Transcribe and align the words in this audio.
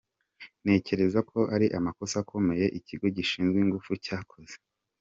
Ntekereza 0.63 1.19
ko 1.29 1.39
ari 1.55 1.67
amakosa 1.77 2.15
akomeye 2.23 2.65
Ikigo 2.79 3.05
gishinzwe 3.17 3.57
Ingufu 3.65 3.91
cyakoze. 4.05 4.55